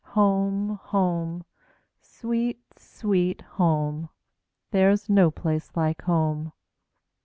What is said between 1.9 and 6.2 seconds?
sweet, sweet home! There 's no place like